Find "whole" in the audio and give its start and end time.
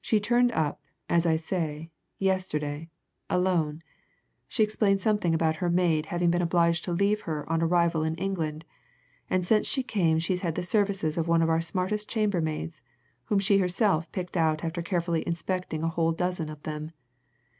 15.88-16.10